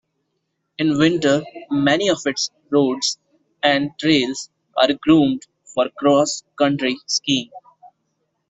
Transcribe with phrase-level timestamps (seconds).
[0.79, 3.19] In winter, many of its roads
[3.61, 5.43] and trails are groomed
[5.75, 7.51] for cross country skiing.